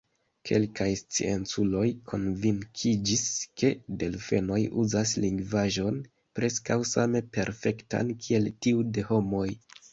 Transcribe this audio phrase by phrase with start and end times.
[0.49, 3.27] Kelkaj scienculoj konvinkiĝis,
[3.63, 3.71] ke
[4.05, 6.03] delfenoj uzas lingvaĵon
[6.41, 9.49] preskaŭ same perfektan, kiel tiu de homoj.